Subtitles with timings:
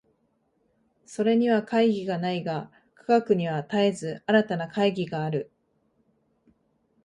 [1.05, 5.51] それには懐疑がないが、科学には絶えず新たな懐疑がある。